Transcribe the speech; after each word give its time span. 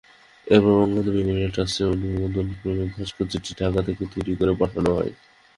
এরপর 0.47 0.71
বঙ্গবন্ধু 0.73 1.11
মেমোরিয়াল 1.17 1.51
ট্রাস্টের 1.53 1.91
অনুমোদনক্রমে 1.93 2.85
ভাস্কর্যটি 2.93 3.51
ঢাকা 3.59 3.79
থেকে 3.87 4.03
তৈরি 4.13 4.33
করে 4.39 4.53
পাঠানো 4.61 4.89
হয়। 4.97 5.11